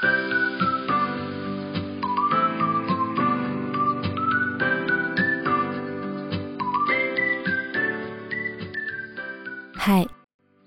[0.00, 0.06] 嗨，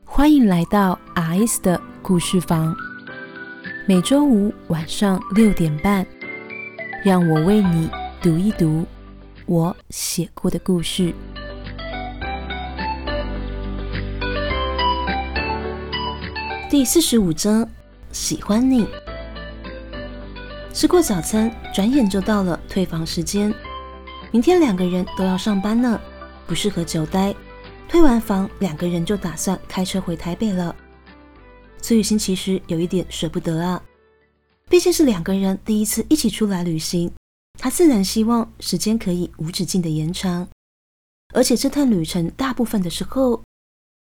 [0.03, 2.75] 欢迎来到 R.S 的故事房。
[3.87, 6.05] 每周五晚上六点半，
[7.05, 7.89] 让我为你
[8.21, 8.85] 读一读
[9.45, 11.13] 我写过的故事。
[16.69, 17.69] 第四十五章，
[18.11, 18.85] 喜欢你。
[20.73, 23.53] 吃过早餐，转眼就到了退房时间。
[24.31, 25.99] 明天两个人都要上班呢，
[26.47, 27.35] 不适合久待。
[27.89, 30.73] 退完房，两个人就打算开车回台北了。
[31.81, 33.83] 崔雨欣其实有一点舍不得啊，
[34.69, 37.11] 毕竟是两个人第一次一起出来旅行，
[37.59, 40.47] 她自然希望时间可以无止境的延长。
[41.33, 43.41] 而且这趟旅程大部分的时候，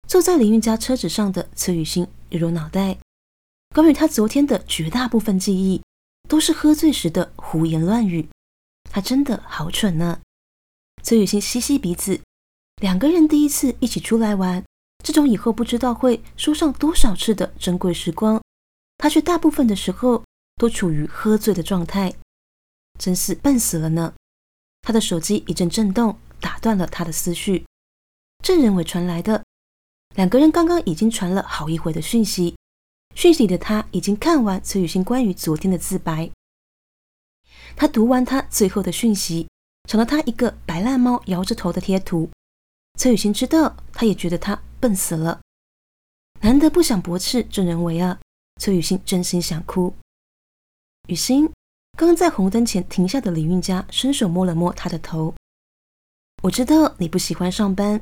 [0.06, 2.96] 坐在林韵家车子上的崔雨欣揉揉脑袋，
[3.74, 5.82] 关于她昨天的绝大部分记忆，
[6.28, 8.28] 都是喝醉时的胡言乱语。
[8.90, 10.20] 他真的好蠢呢。
[11.02, 12.20] 崔雨欣吸吸鼻子。
[12.82, 14.64] 两个人第一次一起出来玩，
[15.02, 18.42] 这种以后不知道会说上多少次的珍贵时光，
[18.98, 20.24] 他却大部分的时候
[20.56, 22.14] 都处于喝醉的状态，
[22.98, 24.14] 真是笨死了呢。
[24.82, 27.64] 他的手机一阵震动，打断了他的思绪。
[28.42, 29.44] 郑仁伟传来的，
[30.16, 32.56] 两个人刚刚已经传了好一会的讯息，
[33.14, 36.30] 讯息里的他已经看完崔雨欣关于昨天的自白。
[37.76, 39.48] 他读完他最后的讯息，
[39.88, 42.28] 成了他一个白烂猫摇着头的贴图。
[42.98, 45.40] 崔雨欣知道，他也觉得他笨死了。
[46.40, 48.20] 难得不想驳斥郑仁伟啊！
[48.60, 49.94] 崔雨欣真心想哭。
[51.08, 51.50] 雨欣
[51.96, 55.34] 刚在红灯前停下的李运佳伸手摸了摸他的头。
[56.42, 58.00] 我知道你不喜欢上班。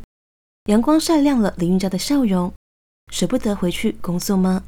[0.66, 2.52] 阳光晒亮了李运佳的笑容。
[3.10, 4.64] 舍不得回去工作吗？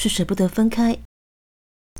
[0.00, 0.98] 是舍不得分开。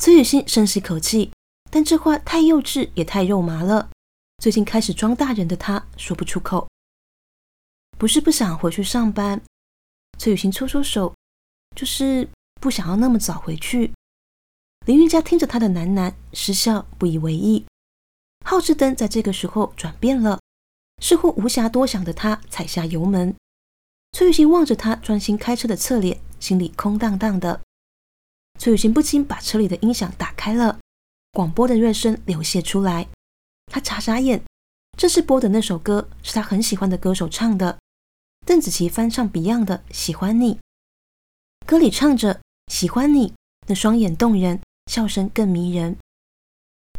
[0.01, 1.33] 崔雨欣深吸口气，
[1.71, 3.91] 但这话太幼稚，也太肉麻了。
[4.39, 6.67] 最近开始装大人的他，说不出口。
[7.99, 9.43] 不是不想回去上班，
[10.17, 11.15] 崔雨欣搓搓手，
[11.77, 12.27] 就是
[12.59, 13.93] 不想要那么早回去。
[14.87, 17.67] 林云佳听着他的喃喃，失笑，不以为意。
[18.47, 20.41] 号志灯在这个时候转变了，
[21.03, 23.37] 似乎无暇多想的他踩下油门。
[24.13, 27.61] 崔雨欣望着他专心开车的侧脸，心里空荡荡的。
[28.61, 30.79] 崔雨欣不禁把车里的音响打开了，
[31.33, 33.09] 广播的乐声流泻出来。
[33.73, 34.43] 他眨眨眼，
[34.99, 37.79] 这是播的那首歌，是他很喜欢的歌手唱的。
[38.45, 40.57] 邓紫棋翻唱 Beyond 的《喜欢你》，
[41.65, 43.33] 歌里唱着“喜欢你”，
[43.67, 44.61] 那双眼动人，
[44.93, 45.97] 笑声更迷人。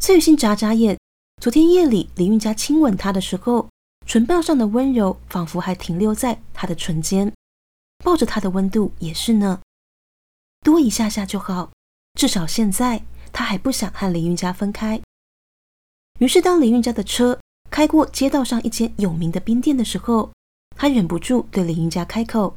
[0.00, 0.98] 崔雨欣眨眨眼，
[1.40, 3.68] 昨天夜里李韵佳亲吻她的时候，
[4.04, 7.32] 唇瓣上的温柔仿佛还停留在她的唇间，
[8.02, 9.60] 抱着她的温度也是呢。
[10.62, 11.70] 多一下下就好，
[12.14, 13.02] 至少现在
[13.32, 15.00] 她还不想和林韵家分开。
[16.20, 17.38] 于是，当林韵家的车
[17.70, 20.30] 开过街道上一间有名的冰店的时候，
[20.76, 22.54] 他忍不住对林云家开口：“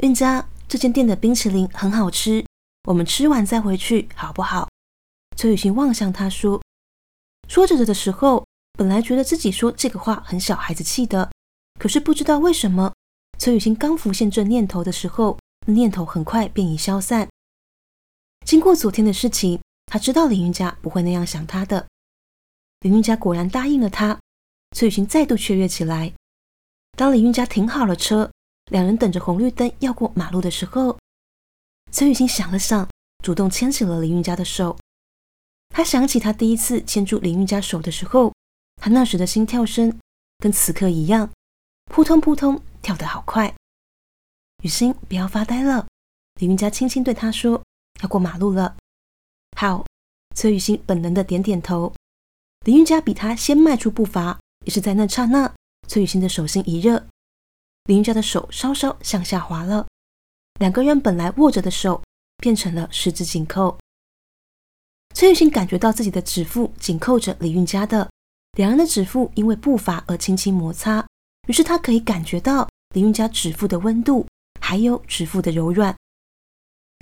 [0.00, 2.44] 韵家，这间店的冰淇淋很好吃，
[2.84, 4.68] 我们吃完再回去好不好？”
[5.36, 6.62] 崔雨欣望向他说
[7.48, 8.46] ：“说着着的时候，
[8.78, 11.30] 本来觉得自己说这个话很小孩子气的，
[11.80, 12.92] 可是不知道为什么，
[13.38, 17.28] 崔雨欣刚浮现这念头的时候，念头很快便已消散。
[18.44, 21.86] 经过昨天的事情，他知道李云家不会那样想他的。
[22.80, 24.18] 李云家果然答应了他，
[24.76, 26.12] 崔雨欣再度雀跃起来。”
[26.98, 28.30] 当李运家停好了车，
[28.70, 30.98] 两人等着红绿灯要过马路的时候，
[31.90, 32.88] 崔雨欣想了想，
[33.22, 34.76] 主动牵起了李运家的手。
[35.68, 38.34] 他想起他第一次牵住李运家手的时候，
[38.76, 39.98] 他那时的心跳声
[40.38, 41.30] 跟此刻一样，
[41.86, 43.54] 扑通扑通跳得好快。
[44.62, 45.86] 雨欣，不要发呆了。
[46.40, 47.60] 李云佳轻轻对他说
[48.00, 48.76] ：“要过马路了。”
[49.58, 49.84] 好，
[50.36, 51.92] 崔雨欣本能的点点头。
[52.64, 55.52] 李云佳比他先迈出步伐，也是在那刹那。
[55.88, 57.04] 崔雨欣的手心一热，
[57.86, 59.88] 林云佳的手稍稍向下滑了，
[60.60, 62.00] 两个人本来握着的手
[62.36, 63.76] 变成了十指紧扣。
[65.12, 68.08] 崔雨欣感觉到自己的指腹紧扣着李云家的，
[68.52, 71.04] 两人的指腹因为步伐而轻轻摩擦，
[71.48, 74.24] 于是他可以感觉到李云家指腹的温度，
[74.72, 75.94] 还有指腹的柔软。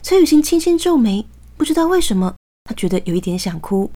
[0.03, 1.25] 崔雨欣轻轻皱眉，
[1.57, 2.35] 不知道为什么，
[2.65, 3.89] 她觉得有一点想哭。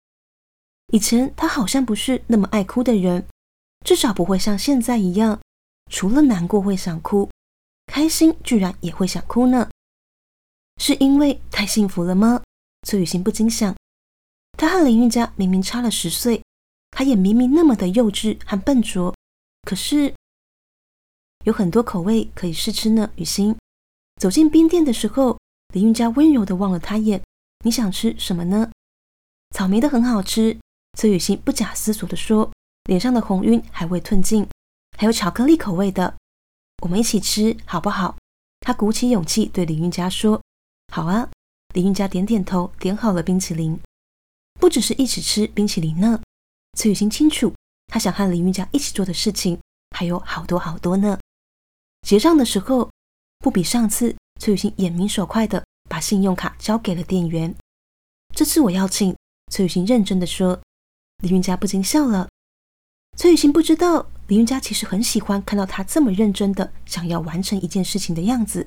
[0.92, 3.26] 以前她好像不是那么爱哭的人。
[3.84, 5.40] 至少不会像现在一样，
[5.90, 7.28] 除了难过会想哭，
[7.86, 9.68] 开心居然也会想哭呢。
[10.76, 12.44] 是因为太幸福了吗？
[12.86, 13.74] 崔雨欣不禁想。
[14.56, 16.40] 她和林韵佳明明差了十岁，
[16.92, 19.12] 她也明明那么的幼稚和笨拙，
[19.68, 20.14] 可是
[21.44, 23.10] 有很多口味可以试吃呢。
[23.16, 23.54] 雨欣
[24.24, 25.38] 走进冰店的时候，
[25.74, 27.22] 林韵佳温柔的望了他一眼，
[27.62, 28.70] 你想吃什么呢？
[29.50, 30.58] 草莓的很好吃。
[30.96, 32.50] 崔雨欣不假思索地说，
[32.84, 34.48] 脸上的红晕还未褪尽。
[34.96, 36.14] 还有巧克力口味的，
[36.80, 38.16] 我们一起吃好不好？
[38.60, 40.40] 他鼓起勇气对林韵佳说
[40.90, 41.28] ：“好啊。”
[41.74, 43.78] 林韵佳点点头，点好了冰淇淋。
[44.58, 46.22] 不只是一起吃冰淇淋呢，
[46.78, 47.52] 崔雨欣清楚，
[47.88, 49.60] 她想和林韵佳一起做的事情
[49.90, 51.18] 还有好多好多呢。
[52.00, 52.90] 结账的时候，
[53.44, 57.54] 不比上次，崔雨欣眼明手快的把信用卡交给了店员。
[58.34, 59.14] 这次我要请，
[59.52, 60.58] 崔雨欣认真的说。
[61.18, 62.26] 林云佳不禁笑了。
[63.18, 64.06] 崔雨欣不知道。
[64.28, 68.66] 林云佳其实很喜欢看到他这么认真的想要完成一件事情的样子，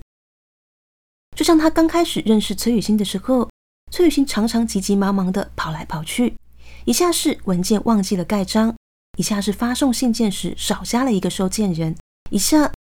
[1.35, 3.49] 就像他刚开始认识崔雨欣的时候，
[3.91, 6.37] 崔雨欣常常急急忙忙的跑来跑去，
[6.85, 8.75] 一下是文件忘记了盖章，
[9.17, 11.97] 一下是发送信件时少加了一个收件人，
[12.29, 12.71] 一下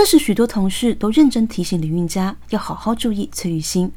[0.00, 3.90] 那时许多同事都认真提醒林云佳要好好注意崔雨欣，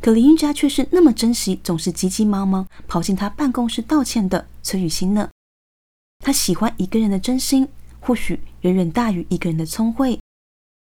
[0.00, 5.28] 可林云佳却是那么珍惜总是急急忙忙跑进他办公室道歉的崔雨欣呢。
[6.20, 7.68] 他喜欢一个人的真心，
[8.00, 10.18] 或许远远大于一个人的聪慧。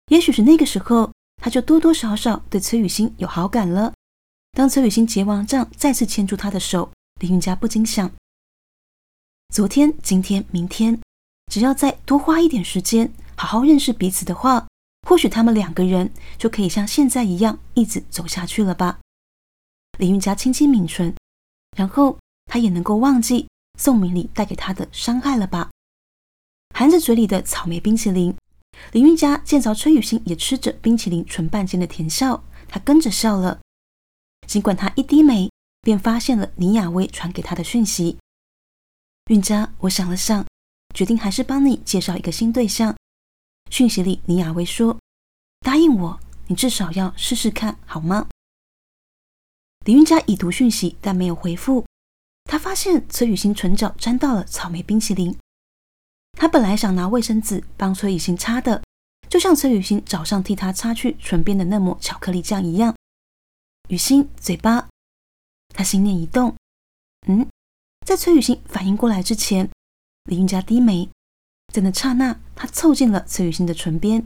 [0.09, 3.93] 也许是那个时候，他就多多少少对崔雨欣有好感了。
[4.51, 6.91] 当崔雨欣结完账，再次牵住他的手，
[7.21, 8.11] 林云佳不禁想：
[9.55, 11.01] 昨天、今天、明天，
[11.53, 14.67] 只要再多花一点时间，好好认识彼此的话，
[15.09, 19.01] 或许他们两个人就可以像现在一样一直走下去了吧。
[19.99, 21.15] 林韵佳轻轻抿唇，
[21.77, 23.47] 然后他也能够忘记。
[23.77, 25.69] 宋明礼带给他的伤害了吧？
[26.77, 28.33] 含着嘴里的草莓冰淇淋，
[28.93, 33.61] 林韵佳见着崔雨欣也吃着冰淇淋，唇瓣间的甜笑，她跟着笑了。
[34.47, 35.51] 尽管她一低眉，
[35.81, 38.17] 便发现了倪雅薇传给她的讯息。
[39.27, 40.47] 韵佳，我想了想，
[40.95, 42.95] 决定还是帮你介绍一个新对象。
[43.75, 44.97] 讯息里，倪雅薇说
[45.67, 48.29] ：“答应我，你至少要试试看，好吗？”
[49.85, 51.85] 李韵佳已读讯息，但没有回复。
[52.45, 55.37] 他发现崔雨欣唇角沾到了草莓冰淇淋，
[56.39, 58.81] 他本来想拿卫生纸帮崔雨欣擦的，
[59.29, 62.95] 就像崔雨欣早上替他擦去唇边的那抹巧克力酱一样。
[63.89, 64.89] 雨欣嘴巴，
[65.71, 66.55] 他心念一动，
[67.27, 67.45] 嗯，
[68.07, 69.69] 在崔雨欣反应过来之前，
[70.27, 71.11] 李云佳低眉，
[71.75, 74.25] 在那刹那，他凑近了崔雨欣的唇边。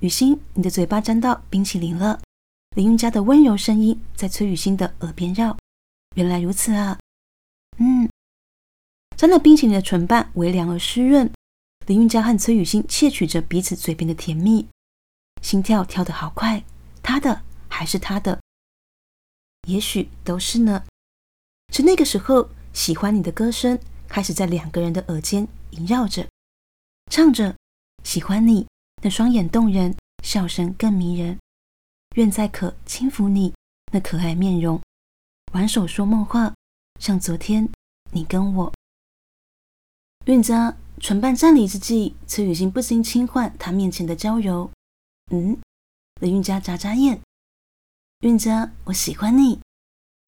[0.00, 2.18] 雨欣，你的嘴巴沾到冰淇淋了。
[2.74, 5.54] 林韵佳的温柔声音在崔雨欣的耳边绕。
[6.14, 6.98] 原来如此啊，
[7.76, 8.08] 嗯，
[9.18, 11.30] 沾了冰淇淋的唇瓣微凉而湿润。
[11.84, 14.66] 林韵佳和崔雨欣窃取着彼此嘴边的甜蜜，
[15.42, 16.64] 心跳跳得好快。
[17.02, 18.40] 他的还是他的，
[19.68, 20.86] 也许都是呢。
[21.70, 23.78] 是那个时候，喜欢你的歌声
[24.08, 26.28] 开始在两个人的耳间萦绕着，
[27.10, 27.56] 唱着
[28.04, 28.66] 喜欢你，
[29.02, 29.94] 那双眼动人，
[30.24, 31.38] 笑声更迷人。
[32.16, 33.54] 愿再可轻抚你
[33.92, 34.80] 那可爱面容。
[35.52, 36.54] 挽手说梦话，
[36.98, 37.68] 像昨天
[38.10, 38.72] 你跟我。
[40.26, 44.70] 韵佳唇瓣站立之际，崔雨欣不禁轻唤他面前的娇柔。
[45.30, 45.56] 嗯，
[46.20, 47.20] 林韵佳眨眨眼。
[48.20, 49.60] 韵佳，我喜欢你。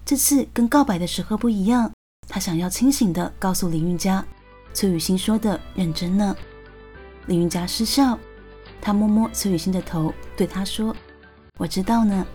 [0.04, 1.92] 这次跟告白的时候不一样，
[2.26, 4.24] 他想要清醒的告诉林韵佳，
[4.72, 6.36] 崔雨欣说的认真呢。
[7.26, 8.18] 林云佳失笑，
[8.80, 10.94] 他摸摸崔雨欣的头，对她说
[11.58, 12.26] ：“我知道呢。”